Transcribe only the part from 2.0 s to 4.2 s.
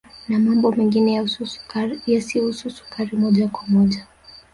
yasiyohusu sukari moja kwa moja